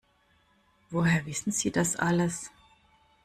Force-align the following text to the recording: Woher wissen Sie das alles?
Woher 0.89 1.27
wissen 1.27 1.51
Sie 1.51 1.69
das 1.69 1.95
alles? 1.95 2.49